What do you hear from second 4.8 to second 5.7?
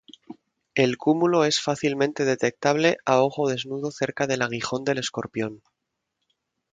del "Escorpión".